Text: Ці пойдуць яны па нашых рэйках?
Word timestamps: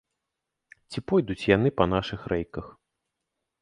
Ці 0.93 1.03
пойдуць 1.13 1.47
яны 1.55 1.69
па 1.83 1.89
нашых 1.95 2.21
рэйках? 2.37 2.77